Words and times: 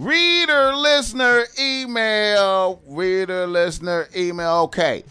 Reader, 0.00 0.76
listener, 0.76 1.44
email. 1.58 2.80
Reader, 2.86 3.46
listener, 3.46 4.08
email. 4.16 4.62
Okay. 4.62 5.04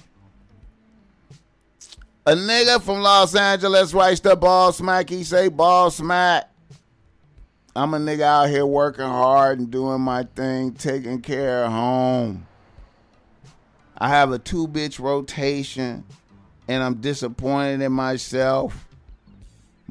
A 2.25 2.31
nigga 2.33 2.81
from 2.81 3.03
Los 3.03 3.35
Angeles 3.35 3.93
writes 3.93 4.19
the 4.19 4.35
ball 4.35 4.71
smack. 4.71 5.11
He 5.11 5.23
say 5.23 5.47
ball 5.47 5.91
smack. 5.91 6.49
I'm 7.75 7.93
a 7.93 7.99
nigga 7.99 8.21
out 8.21 8.49
here 8.49 8.65
working 8.65 9.05
hard 9.05 9.59
and 9.59 9.69
doing 9.69 10.01
my 10.01 10.23
thing, 10.23 10.73
taking 10.73 11.21
care 11.21 11.65
of 11.65 11.71
home. 11.71 12.47
I 13.95 14.09
have 14.09 14.31
a 14.31 14.39
two 14.39 14.67
bitch 14.67 14.99
rotation 14.99 16.03
and 16.67 16.81
I'm 16.81 16.95
disappointed 16.95 17.81
in 17.81 17.91
myself. 17.91 18.88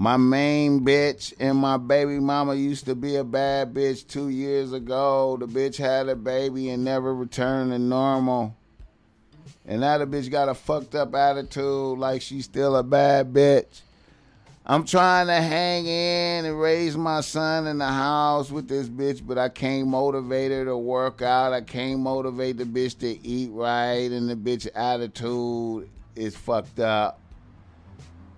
My 0.00 0.16
main 0.16 0.82
bitch 0.84 1.34
and 1.40 1.58
my 1.58 1.76
baby 1.76 2.20
mama 2.20 2.54
used 2.54 2.84
to 2.84 2.94
be 2.94 3.16
a 3.16 3.24
bad 3.24 3.74
bitch 3.74 4.06
two 4.06 4.28
years 4.28 4.72
ago. 4.72 5.36
The 5.40 5.48
bitch 5.48 5.76
had 5.76 6.08
a 6.08 6.14
baby 6.14 6.70
and 6.70 6.84
never 6.84 7.12
returned 7.12 7.72
to 7.72 7.80
normal. 7.80 8.54
And 9.66 9.80
now 9.80 9.98
the 9.98 10.06
bitch 10.06 10.30
got 10.30 10.48
a 10.48 10.54
fucked 10.54 10.94
up 10.94 11.16
attitude 11.16 11.98
like 11.98 12.22
she's 12.22 12.44
still 12.44 12.76
a 12.76 12.84
bad 12.84 13.32
bitch. 13.32 13.80
I'm 14.64 14.84
trying 14.84 15.26
to 15.26 15.40
hang 15.40 15.88
in 15.88 16.44
and 16.44 16.60
raise 16.60 16.96
my 16.96 17.20
son 17.20 17.66
in 17.66 17.78
the 17.78 17.88
house 17.88 18.52
with 18.52 18.68
this 18.68 18.88
bitch, 18.88 19.26
but 19.26 19.36
I 19.36 19.48
can't 19.48 19.88
motivate 19.88 20.52
her 20.52 20.64
to 20.66 20.76
work 20.76 21.22
out. 21.22 21.52
I 21.52 21.62
can't 21.62 21.98
motivate 21.98 22.58
the 22.58 22.64
bitch 22.66 22.96
to 23.00 23.26
eat 23.26 23.50
right, 23.50 24.12
and 24.12 24.30
the 24.30 24.36
bitch 24.36 24.68
attitude 24.76 25.90
is 26.14 26.36
fucked 26.36 26.78
up. 26.78 27.18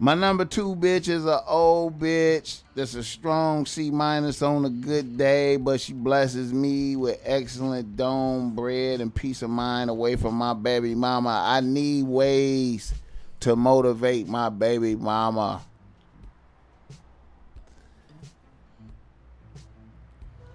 My 0.02 0.14
number 0.14 0.46
two 0.46 0.74
bitch 0.76 1.08
is 1.08 1.26
a 1.26 1.44
old 1.44 2.00
bitch 2.00 2.62
that's 2.74 2.94
a 2.94 3.04
strong 3.04 3.66
C 3.66 3.90
minus 3.90 4.40
on 4.40 4.64
a 4.64 4.70
good 4.70 5.18
day, 5.18 5.58
but 5.58 5.78
she 5.78 5.92
blesses 5.92 6.54
me 6.54 6.96
with 6.96 7.20
excellent 7.22 7.98
dome 7.98 8.54
bread 8.54 9.02
and 9.02 9.14
peace 9.14 9.42
of 9.42 9.50
mind 9.50 9.90
away 9.90 10.16
from 10.16 10.36
my 10.36 10.54
baby 10.54 10.94
mama. 10.94 11.42
I 11.44 11.60
need 11.60 12.06
ways 12.06 12.94
to 13.40 13.54
motivate 13.54 14.26
my 14.26 14.48
baby 14.48 14.96
mama. 14.96 15.60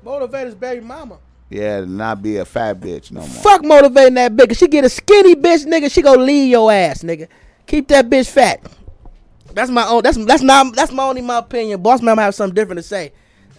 Motivate 0.02 0.47
his 0.47 0.56
baby 0.56 0.84
mama. 0.84 1.19
Yeah, 1.52 1.81
to 1.81 1.86
not 1.86 2.23
be 2.23 2.38
a 2.38 2.45
fat 2.45 2.80
bitch 2.80 3.12
no 3.12 3.19
more. 3.19 3.44
Fuck 3.44 3.64
motivating 3.64 4.16
that 4.16 4.36
bitch. 4.36 4.58
She 4.58 4.67
get 4.67 4.86
a 4.86 4.89
skinny 4.89 5.36
bitch, 5.36 5.67
nigga. 5.67 5.91
She 5.91 6.02
gonna 6.02 6.23
leave 6.23 6.50
your 6.50 6.72
ass, 6.72 7.03
nigga. 7.03 7.28
Keep 7.67 7.89
that 7.89 8.09
bitch 8.09 8.28
fat. 8.28 8.59
That's 9.56 9.72
my 9.72 9.88
own. 9.88 10.03
That's 10.03 10.17
that's 10.25 10.44
not. 10.44 10.75
That's 10.75 10.92
my 10.92 11.03
only 11.03 11.22
my 11.22 11.38
opinion. 11.38 11.81
Boss 11.81 12.02
man 12.02 12.17
might 12.17 12.23
have 12.23 12.36
something 12.36 12.53
different 12.53 12.80
to 12.80 12.84
say. 12.84 13.14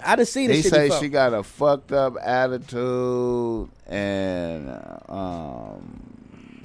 I 0.04 0.14
didn't 0.14 0.28
see 0.28 0.46
this 0.46 0.62
They 0.62 0.68
say 0.68 0.86
before. 0.88 1.00
she 1.00 1.08
got 1.08 1.32
a 1.32 1.42
fucked 1.42 1.90
up 1.90 2.16
attitude 2.22 3.70
and 3.86 4.68
um 5.08 6.62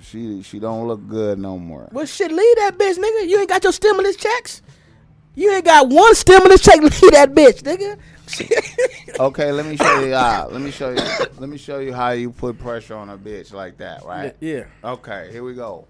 she 0.00 0.42
she 0.42 0.60
don't 0.60 0.86
look 0.86 1.06
good 1.08 1.38
no 1.38 1.58
more. 1.58 1.88
well, 1.92 2.06
shit, 2.06 2.30
leave 2.30 2.56
that 2.58 2.78
bitch, 2.78 2.96
nigga. 2.96 3.28
You 3.28 3.40
ain't 3.40 3.48
got 3.48 3.64
your 3.64 3.72
stimulus 3.72 4.16
checks. 4.16 4.62
You 5.34 5.52
ain't 5.52 5.64
got 5.64 5.88
one 5.88 6.14
stimulus 6.14 6.60
check. 6.60 6.80
Leave 6.80 7.12
that 7.12 7.32
bitch, 7.34 7.62
nigga. 7.62 7.98
Okay, 9.20 9.52
let 9.52 9.66
me 9.66 9.76
show 9.76 10.00
you 10.04 10.14
how. 10.14 10.48
Let 10.48 10.62
me 10.62 10.70
show 10.70 10.90
you. 10.90 10.96
Let 11.38 11.48
me 11.48 11.58
show 11.58 11.78
you 11.80 11.92
how 11.92 12.10
you 12.10 12.30
put 12.30 12.58
pressure 12.58 12.94
on 12.94 13.10
a 13.10 13.18
bitch 13.18 13.52
like 13.52 13.76
that, 13.78 14.04
right? 14.04 14.34
yeah. 14.40 14.64
Okay, 14.82 15.28
here 15.30 15.42
we 15.44 15.52
go. 15.54 15.86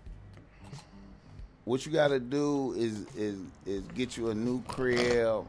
What 1.71 1.87
you 1.87 1.93
got 1.93 2.09
to 2.09 2.19
do 2.19 2.73
is 2.73 3.07
is 3.17 3.39
is 3.65 3.83
get 3.95 4.17
you 4.17 4.31
a 4.31 4.35
new 4.35 4.61
crib 4.63 5.45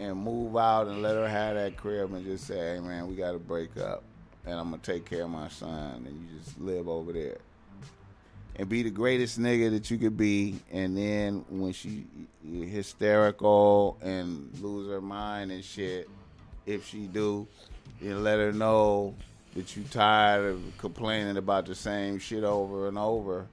and 0.00 0.16
move 0.16 0.56
out 0.56 0.88
and 0.88 1.02
let 1.02 1.14
her 1.14 1.28
have 1.28 1.54
that 1.54 1.76
crib 1.76 2.12
and 2.12 2.24
just 2.24 2.48
say, 2.48 2.74
"Hey 2.74 2.80
man, 2.80 3.06
we 3.06 3.14
got 3.14 3.30
to 3.30 3.38
break 3.38 3.76
up, 3.76 4.02
and 4.44 4.58
I'm 4.58 4.70
gonna 4.70 4.82
take 4.82 5.04
care 5.04 5.22
of 5.22 5.30
my 5.30 5.46
son, 5.48 6.04
and 6.04 6.20
you 6.20 6.36
just 6.36 6.58
live 6.58 6.88
over 6.88 7.12
there." 7.12 7.38
And 8.56 8.68
be 8.68 8.82
the 8.82 8.90
greatest 8.90 9.38
nigga 9.38 9.70
that 9.70 9.88
you 9.88 9.98
could 9.98 10.16
be, 10.16 10.58
and 10.72 10.96
then 10.96 11.44
when 11.48 11.72
she 11.72 12.06
hysterical 12.44 13.98
and 14.02 14.50
lose 14.60 14.88
her 14.88 15.00
mind 15.00 15.52
and 15.52 15.64
shit, 15.64 16.10
if 16.66 16.88
she 16.88 17.06
do, 17.06 17.46
you 18.00 18.18
let 18.18 18.40
her 18.40 18.52
know 18.52 19.14
that 19.54 19.76
you 19.76 19.84
tired 19.84 20.44
of 20.44 20.60
complaining 20.78 21.36
about 21.36 21.66
the 21.66 21.76
same 21.76 22.18
shit 22.18 22.42
over 22.42 22.88
and 22.88 22.98
over, 22.98 23.46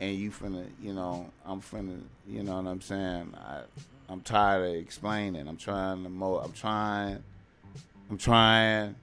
and 0.00 0.14
you 0.14 0.30
finna, 0.30 0.66
you 0.82 0.92
know, 0.92 1.30
I'm 1.44 1.60
finna, 1.60 2.00
you 2.26 2.42
know 2.42 2.56
what 2.56 2.66
I'm 2.66 2.80
saying? 2.80 3.34
I, 3.36 3.60
I'm 4.08 4.20
tired 4.22 4.68
of 4.68 4.74
explaining. 4.76 5.46
I'm 5.46 5.56
trying 5.56 6.02
to 6.04 6.08
mo. 6.08 6.38
I'm 6.38 6.52
trying. 6.52 7.22
I'm 8.10 8.16
trying. 8.16 8.94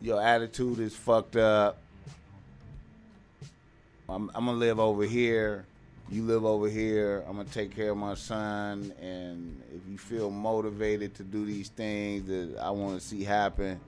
Your 0.00 0.20
attitude 0.20 0.80
is 0.80 0.94
fucked 0.94 1.36
up. 1.36 1.78
I'm, 4.08 4.30
I'm 4.34 4.44
gonna 4.44 4.58
live 4.58 4.78
over 4.78 5.04
here. 5.04 5.64
You 6.10 6.24
live 6.24 6.44
over 6.44 6.68
here. 6.68 7.24
I'm 7.26 7.36
gonna 7.36 7.48
take 7.48 7.74
care 7.74 7.90
of 7.92 7.96
my 7.96 8.14
son, 8.14 8.92
and 9.00 9.62
if 9.74 9.90
you 9.90 9.96
feel 9.96 10.30
motivated 10.30 11.14
to 11.14 11.22
do 11.22 11.46
these 11.46 11.70
things 11.70 12.26
that 12.26 12.58
I 12.60 12.70
want 12.70 13.00
to 13.00 13.06
see 13.06 13.24
happen, 13.24 13.80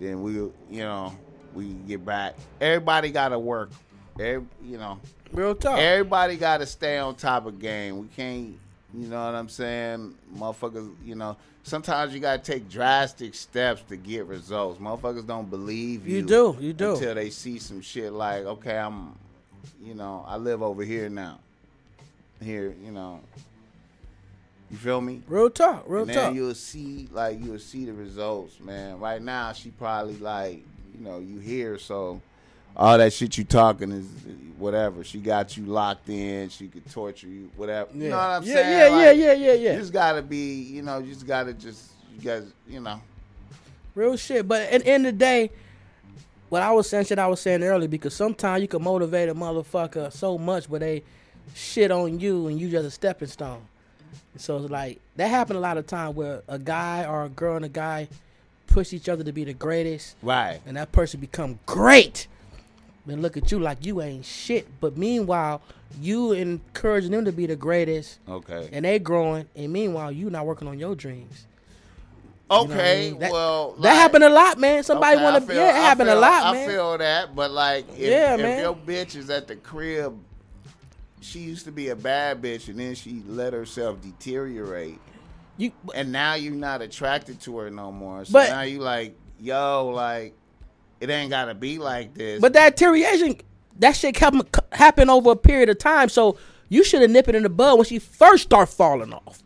then 0.00 0.22
we, 0.22 0.32
you 0.32 0.52
know, 0.70 1.16
we 1.54 1.74
get 1.86 2.04
back. 2.04 2.34
Everybody 2.60 3.12
got 3.12 3.28
to 3.28 3.38
work. 3.38 3.70
Every, 4.18 4.46
you 4.64 4.78
know, 4.78 5.00
Real 5.32 5.54
talk. 5.54 5.78
everybody 5.78 6.36
got 6.36 6.58
to 6.58 6.66
stay 6.66 6.98
on 6.98 7.14
top 7.14 7.46
of 7.46 7.58
game. 7.58 7.98
We 7.98 8.06
can't, 8.08 8.58
you 8.94 9.08
know 9.08 9.24
what 9.24 9.34
I'm 9.34 9.48
saying, 9.48 10.14
motherfuckers. 10.36 10.92
You 11.04 11.14
know, 11.14 11.36
sometimes 11.62 12.12
you 12.12 12.20
got 12.20 12.44
to 12.44 12.52
take 12.52 12.68
drastic 12.68 13.34
steps 13.34 13.82
to 13.88 13.96
get 13.96 14.26
results. 14.26 14.80
Motherfuckers 14.80 15.26
don't 15.26 15.48
believe 15.48 16.06
you. 16.06 16.16
You 16.16 16.22
do, 16.22 16.56
you 16.60 16.72
do. 16.72 16.92
until 16.92 17.14
they 17.14 17.30
see 17.30 17.58
some 17.58 17.80
shit 17.80 18.12
like, 18.12 18.44
okay, 18.44 18.76
I'm, 18.76 19.16
you 19.82 19.94
know, 19.94 20.24
I 20.26 20.36
live 20.36 20.62
over 20.62 20.84
here 20.84 21.08
now. 21.08 21.38
Here, 22.42 22.74
you 22.84 22.90
know. 22.90 23.20
You 24.70 24.78
feel 24.78 25.00
me? 25.02 25.22
Real 25.28 25.50
talk. 25.50 25.84
Real 25.86 26.02
and 26.02 26.10
then 26.10 26.16
talk. 26.16 26.34
you'll 26.34 26.54
see 26.54 27.06
like 27.12 27.44
you'll 27.44 27.58
see 27.58 27.84
the 27.84 27.92
results, 27.92 28.58
man. 28.58 28.98
Right 28.98 29.20
now, 29.20 29.52
she 29.52 29.68
probably 29.68 30.16
like 30.16 30.64
you 30.94 31.04
know 31.04 31.18
you 31.18 31.38
hear 31.38 31.78
so 31.78 32.22
all 32.76 32.98
that 32.98 33.12
shit 33.12 33.36
you 33.38 33.44
talking 33.44 33.92
is 33.92 34.06
whatever. 34.58 35.02
She 35.04 35.18
got 35.18 35.56
you 35.56 35.64
locked 35.66 36.08
in. 36.08 36.48
She 36.48 36.68
could 36.68 36.88
torture 36.90 37.26
you, 37.26 37.50
whatever. 37.56 37.90
You 37.94 38.10
know 38.10 38.16
what 38.16 38.24
I'm 38.24 38.42
yeah, 38.44 38.54
saying? 38.54 38.78
Yeah, 38.78 38.96
Like, 38.96 39.04
yeah, 39.04 39.10
yeah, 39.12 39.32
yeah, 39.32 39.52
yeah. 39.52 39.72
You 39.72 39.78
just 39.78 39.92
gotta 39.92 40.22
be, 40.22 40.62
you 40.62 40.82
know, 40.82 40.98
you 40.98 41.12
just 41.12 41.26
gotta 41.26 41.52
just 41.52 41.90
you 42.14 42.20
guys, 42.22 42.44
you 42.68 42.80
know. 42.80 43.00
Real 43.94 44.16
shit. 44.16 44.46
But 44.48 44.62
at 44.70 44.82
the 44.84 44.86
end 44.88 45.06
of 45.06 45.14
the 45.14 45.18
day, 45.18 45.50
what 46.48 46.62
I 46.62 46.70
was 46.72 46.88
saying, 46.88 47.06
shit 47.06 47.18
I 47.18 47.26
was 47.26 47.40
saying 47.40 47.62
earlier, 47.62 47.88
because 47.88 48.14
sometimes 48.14 48.62
you 48.62 48.68
can 48.68 48.82
motivate 48.82 49.28
a 49.28 49.34
motherfucker 49.34 50.12
so 50.12 50.38
much, 50.38 50.70
but 50.70 50.80
they 50.80 51.02
shit 51.54 51.90
on 51.90 52.20
you 52.20 52.46
and 52.46 52.60
you 52.60 52.70
just 52.70 52.86
a 52.86 52.90
stepping 52.90 53.28
stone. 53.28 53.62
So 54.36 54.58
it's 54.58 54.70
like 54.70 55.00
that 55.16 55.28
happened 55.28 55.56
a 55.58 55.60
lot 55.60 55.76
of 55.76 55.86
time 55.86 56.14
where 56.14 56.42
a 56.48 56.58
guy 56.58 57.04
or 57.04 57.24
a 57.24 57.28
girl 57.28 57.56
and 57.56 57.64
a 57.64 57.68
guy 57.70 58.08
push 58.66 58.92
each 58.92 59.08
other 59.08 59.24
to 59.24 59.32
be 59.32 59.44
the 59.44 59.52
greatest, 59.52 60.16
Right. 60.22 60.60
and 60.66 60.76
that 60.76 60.92
person 60.92 61.20
become 61.20 61.58
great. 61.66 62.26
Then 63.04 63.20
look 63.20 63.36
at 63.36 63.50
you 63.50 63.58
like 63.58 63.84
you 63.84 64.00
ain't 64.00 64.24
shit. 64.24 64.66
But 64.80 64.96
meanwhile, 64.96 65.60
you 66.00 66.32
encouraging 66.32 67.10
them 67.10 67.24
to 67.24 67.32
be 67.32 67.46
the 67.46 67.56
greatest, 67.56 68.18
Okay. 68.28 68.68
and 68.72 68.84
they 68.84 68.98
growing, 68.98 69.46
and 69.56 69.72
meanwhile 69.72 70.12
you 70.12 70.30
not 70.30 70.46
working 70.46 70.68
on 70.68 70.78
your 70.78 70.94
dreams. 70.94 71.46
know 72.50 72.56
I 72.58 72.60
okay. 72.64 73.10
mean? 73.10 73.18
That- 73.20 73.32
well, 73.32 73.72
That 73.80 73.94
happened 73.94 74.24
a 74.24 74.28
lot, 74.30 74.58
man. 74.58 74.82
Somebody 74.84 75.16
Okay, 75.16 75.24
want 75.24 75.46
to, 75.48 75.54
Yeah, 75.54 75.70
it 75.70 75.74
happened 75.74 76.10
a 76.10 76.12
feel- 76.12 76.20
lot, 76.20 76.54
I 76.54 76.66
feel 76.66 76.98
that, 76.98 77.34
but 77.34 77.50
like, 77.50 77.88
if, 77.92 77.98
Yeah, 77.98 78.34
if 78.36 78.60
your 78.60 78.74
bitch 78.74 79.16
is 79.16 79.30
at 79.30 79.48
the 79.48 79.56
crib, 79.56 80.18
she 81.20 81.38
used 81.40 81.64
to 81.64 81.72
be 81.72 81.88
a 81.88 81.96
bad 81.96 82.42
bitch, 82.42 82.68
and 82.68 82.78
then 82.78 82.94
she 82.94 83.22
let 83.26 83.52
herself 83.52 84.00
deteriorate, 84.02 84.98
you, 85.56 85.72
and 85.94 86.12
now 86.12 86.34
you're 86.34 86.52
not 86.54 86.82
attracted 86.82 87.40
to 87.42 87.58
her 87.58 87.70
no 87.70 87.90
more. 87.90 88.24
So 88.26 88.32
But- 88.34 88.50
now 88.50 88.62
you 88.62 88.78
like, 88.80 89.16
yo, 89.40 89.88
like, 89.88 90.34
it 91.02 91.10
ain't 91.10 91.30
gotta 91.30 91.54
be 91.54 91.78
like 91.78 92.14
this. 92.14 92.40
but 92.40 92.52
that 92.52 92.76
deterioration, 92.76 93.36
that 93.80 93.96
shit 93.96 94.16
happen, 94.16 94.42
happen 94.70 95.10
over 95.10 95.32
a 95.32 95.36
period 95.36 95.68
of 95.68 95.78
time. 95.78 96.08
So 96.08 96.38
you 96.68 96.84
should 96.84 97.02
have 97.02 97.10
nipped 97.10 97.28
it 97.28 97.34
in 97.34 97.42
the 97.42 97.48
bud 97.48 97.76
when 97.76 97.84
she 97.84 97.98
first 97.98 98.44
start 98.44 98.68
falling 98.68 99.12
off. 99.12 99.42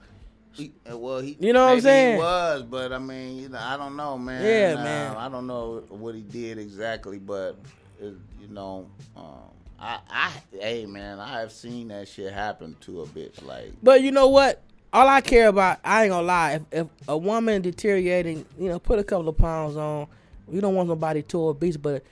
He, 0.52 0.72
uh, 0.90 0.96
well, 0.96 1.20
he, 1.20 1.36
You 1.40 1.52
know 1.52 1.64
what 1.66 1.72
I'm 1.74 1.80
saying? 1.80 2.14
He 2.16 2.18
was, 2.22 2.62
but 2.62 2.92
I 2.92 2.98
mean, 2.98 3.38
you 3.38 3.48
know, 3.48 3.58
I 3.60 3.76
don't 3.76 3.96
know, 3.96 4.16
man. 4.16 4.42
Yeah, 4.44 4.78
Uh, 4.80 4.84
man. 4.84 5.16
I 5.16 5.28
don't 5.28 5.46
know 5.46 5.82
what 5.88 6.14
he 6.14 6.22
did 6.22 6.58
exactly, 6.58 7.18
but 7.18 7.56
it, 8.00 8.14
you 8.40 8.48
know, 8.48 8.88
um, 9.16 9.24
I, 9.78 9.98
I, 10.10 10.32
hey, 10.58 10.86
man, 10.86 11.20
I 11.20 11.40
have 11.40 11.52
seen 11.52 11.88
that 11.88 12.08
shit 12.08 12.32
happen 12.32 12.74
to 12.82 13.02
a 13.02 13.06
bitch. 13.06 13.44
Like, 13.44 13.72
But 13.82 14.00
you 14.02 14.10
know 14.12 14.28
what? 14.28 14.62
All 14.92 15.06
I 15.06 15.20
care 15.20 15.48
about, 15.48 15.78
I 15.84 16.04
ain't 16.04 16.10
gonna 16.12 16.26
lie. 16.26 16.52
If, 16.52 16.62
if 16.72 16.86
a 17.08 17.18
woman 17.18 17.60
deteriorating, 17.60 18.46
you 18.58 18.68
know, 18.70 18.78
put 18.78 18.98
a 18.98 19.04
couple 19.04 19.28
of 19.28 19.36
pounds 19.36 19.76
on. 19.76 20.06
We 20.46 20.60
don't 20.60 20.74
want 20.74 20.88
nobody 20.88 21.22
too 21.22 21.48
obese, 21.48 21.76
but 21.76 22.02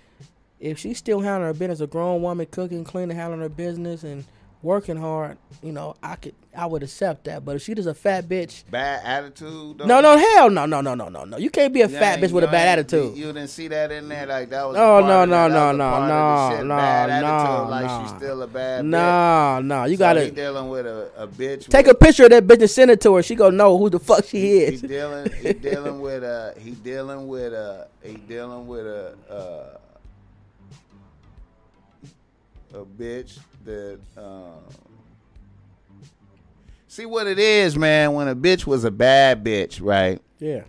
if 0.61 0.79
she's 0.79 0.99
still 0.99 1.21
handling 1.21 1.49
her 1.49 1.55
business, 1.55 1.81
a 1.81 1.87
grown 1.87 2.23
woman 2.23 2.47
cooking, 2.51 2.85
cleaning, 2.85 3.17
handling 3.17 3.41
her 3.41 3.49
business, 3.49 4.03
and 4.03 4.25
working 4.65 4.97
hard, 4.97 5.37
you 5.63 5.71
know, 5.73 5.95
I 6.03 6.17
could 6.17 6.35
I 6.57 6.67
would 6.67 6.83
accept 6.83 7.25
that. 7.25 7.45
But 7.45 7.57
if 7.57 7.63
she 7.63 7.75
just 7.75 7.89
a 7.89 7.95
fat 7.95 8.29
bitch, 8.29 8.65
Bad 8.71 9.03
attitude. 9.05 9.79
though? 9.79 9.87
no, 9.87 10.01
no, 10.01 10.17
hell 10.17 10.49
no, 10.51 10.65
no, 10.67 10.81
no, 10.81 10.95
no, 10.95 11.09
no, 11.09 11.25
no. 11.25 11.37
You 11.37 11.51
can't 11.51 11.73
be 11.75 11.83
a 11.83 11.89
You 11.89 11.97
fat 11.99 12.19
bitch 12.21 12.33
with 12.33 12.45
a 12.45 12.49
bad 12.49 12.79
attitude. 12.79 13.17
You, 13.17 13.27
you 13.27 13.33
didn't 13.33 13.49
see 13.51 13.69
that 13.69 13.93
in 13.93 14.09
there 14.09 14.27
like 14.27 14.51
that 14.51 14.67
was. 14.67 14.77
a 14.77 14.79
No, 14.79 15.01
no, 15.01 15.25
no, 15.25 15.49
no, 15.49 15.73
no, 15.73 15.85
part 15.91 16.11
of 16.11 16.59
the 16.59 16.65
no, 16.65 16.77
no, 17.21 17.65
no, 17.65 17.69
like 17.71 17.87
no. 17.87 18.03
she's 18.09 18.17
still 18.17 18.43
a 18.43 18.47
bad 18.47 18.85
bitch. 18.85 18.89
Nah, 18.89 19.61
nah. 19.61 19.85
You 19.85 19.97
So 19.97 19.99
gotta 19.99 20.31
dealing 20.31 20.69
with 20.71 20.87
a, 20.87 21.11
a 21.17 21.27
bitch. 21.27 21.69
take 21.69 21.87
a 21.87 21.95
picture 21.95 22.25
of 22.25 22.31
that 22.31 22.47
bitch 22.47 22.61
and 22.61 22.71
send 22.71 22.91
it 22.91 23.01
to 23.03 23.15
her. 23.17 23.23
She 23.23 23.35
gonna 23.35 23.57
know 23.57 23.77
who 23.79 23.91
the 23.91 23.99
fuck 24.01 24.25
she 24.25 24.41
He 24.41 24.59
is. 24.61 24.81
He 24.81 24.87
dealing. 24.89 25.31
He 25.43 25.53
dealing 25.53 26.01
with 26.01 26.25
a. 26.25 26.55
He 26.59 26.71
dealing 26.71 27.29
with 27.29 27.53
a. 27.53 27.89
He 28.03 28.15
dealing 28.15 28.67
with 28.67 28.87
a. 28.87 29.15
Uh, 29.31 29.79
a 32.75 32.85
bitch 32.85 33.39
that. 33.65 33.99
Um, 34.17 34.53
see 36.89 37.07
what 37.07 37.27
it 37.27 37.39
is, 37.39 37.77
man. 37.77 38.13
When 38.13 38.29
a 38.29 38.37
bitch 38.37 38.67
was 38.67 38.85
a 38.85 38.91
bad 38.91 39.45
bitch, 39.45 39.81
right? 39.83 40.21
Yeah, 40.39 40.63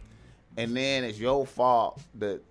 and 0.58 0.76
then 0.76 1.04
it's 1.04 1.20
your 1.20 1.46
fault 1.46 2.02
that 2.20 2.42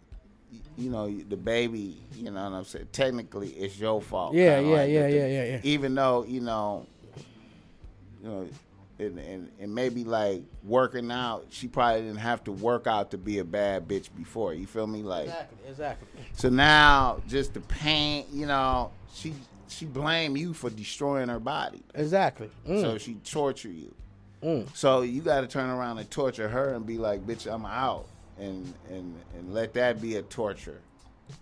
you 0.77 0.91
know 0.91 1.09
the 1.09 1.37
baby 1.37 1.97
you 2.15 2.31
know 2.31 2.43
what 2.43 2.53
i'm 2.53 2.65
saying 2.65 2.87
technically 2.93 3.49
it's 3.51 3.79
your 3.79 4.01
fault 4.01 4.35
yeah, 4.35 4.59
yeah, 4.59 4.69
like 4.77 4.91
yeah, 4.91 5.07
the- 5.07 5.15
yeah, 5.17 5.27
yeah, 5.27 5.45
yeah. 5.45 5.61
even 5.63 5.95
though 5.95 6.25
you 6.25 6.41
know 6.41 6.85
you 8.23 8.29
know 8.29 8.49
and, 8.99 9.19
and, 9.19 9.51
and 9.59 9.75
maybe 9.75 10.05
like 10.05 10.43
working 10.63 11.11
out 11.11 11.47
she 11.51 11.67
probably 11.69 12.03
didn't 12.03 12.17
have 12.19 12.45
to 12.45 12.53
work 12.53 12.87
out 12.87 13.11
to 13.11 13.19
be 13.19 13.39
a 13.39 13.45
bad 13.45 13.89
bitch 13.89 14.09
before 14.17 14.55
you 14.55 14.67
feel 14.67 14.87
me 14.87 15.03
like 15.03 15.27
Exactly, 15.27 15.59
exactly. 15.69 16.09
so 16.33 16.49
now 16.49 17.21
just 17.27 17.55
the 17.55 17.61
pain 17.61 18.25
you 18.33 18.47
know 18.47 18.91
she 19.13 19.35
she 19.69 19.85
blame 19.87 20.37
you 20.37 20.53
for 20.55 20.71
destroying 20.71 21.29
her 21.29 21.41
body 21.41 21.83
Exactly. 21.95 22.51
Mm, 22.69 22.81
so 22.81 22.99
she 22.99 23.15
torture 23.25 23.69
you 23.69 23.93
mm. 24.43 24.67
so 24.77 25.03
you 25.03 25.21
got 25.23 25.41
to 25.41 25.47
turn 25.49 25.71
around 25.71 25.99
and 25.99 26.09
torture 26.11 26.49
her 26.49 26.75
and 26.75 26.87
be 26.87 26.99
like, 26.99 27.27
"Bitch, 27.27 27.53
I'm 27.53 27.67
out," 27.67 28.07
and 28.39 28.73
and 28.91 29.15
and 29.37 29.53
let 29.55 29.73
that 29.75 30.01
be 30.01 30.17
a 30.17 30.23
torture. 30.23 30.81